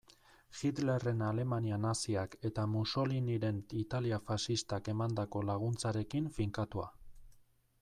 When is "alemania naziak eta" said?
1.25-2.63